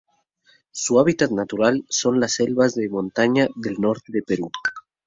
[0.71, 4.49] Su hábitat natural son las selvas de montaña del norte de Perú.